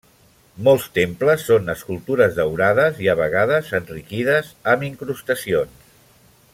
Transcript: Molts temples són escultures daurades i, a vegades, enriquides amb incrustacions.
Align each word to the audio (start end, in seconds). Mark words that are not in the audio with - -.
Molts 0.67 0.85
temples 0.95 1.43
són 1.49 1.73
escultures 1.73 2.33
daurades 2.39 3.03
i, 3.05 3.11
a 3.13 3.15
vegades, 3.21 3.69
enriquides 3.83 4.53
amb 4.75 4.87
incrustacions. 4.89 5.93